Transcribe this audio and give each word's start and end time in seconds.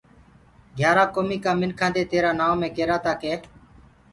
گھيآرآ 0.77 1.05
ڪوميٚ 1.15 1.43
ڪآ 1.43 1.51
منکآنٚ 1.59 1.93
دي 1.95 2.03
تيرآ 2.11 2.31
نآئونٚ 2.39 2.59
مي 2.61 2.69
ڪيرآ 2.75 2.97
تآ 3.05 3.11
ڪي 3.21 3.31